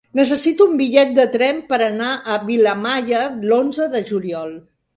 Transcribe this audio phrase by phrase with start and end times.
[0.17, 4.55] Necessito un bitllet de tren per anar a Vilamalla l'onze de juliol.